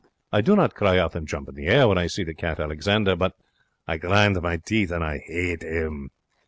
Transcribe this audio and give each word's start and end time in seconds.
I 0.33 0.41
do 0.41 0.55
not 0.55 0.73
cry 0.73 0.97
out 0.97 1.13
and 1.13 1.27
jump 1.27 1.47
in 1.47 1.53
the 1.53 1.67
air 1.67 1.87
when 1.87 1.99
I 1.99 2.07
see 2.07 2.23
the 2.23 2.33
cat 2.33 2.59
Alexander, 2.59 3.15
but 3.15 3.35
I 3.87 3.97
grind 3.97 4.41
my 4.41 4.57
teeth 4.57 4.89
and 4.89 5.03
I 5.03 5.23
'ate 5.29 5.63
'im. 5.63 6.09